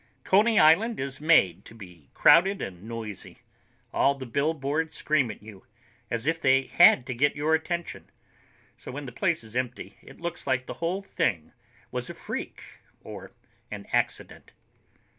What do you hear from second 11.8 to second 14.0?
was a freak or an